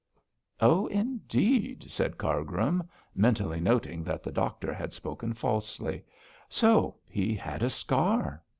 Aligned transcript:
'Oh, 0.59 0.87
indeed!' 0.87 1.85
said 1.91 2.17
Cargrim, 2.17 2.89
mentally 3.13 3.59
noting 3.59 4.03
that 4.03 4.23
the 4.23 4.31
doctor 4.31 4.73
had 4.73 4.93
spoken 4.93 5.35
falsely. 5.35 6.03
'So 6.49 6.95
he 7.05 7.35
had 7.35 7.61
a 7.61 7.69
scar?' 7.69 8.41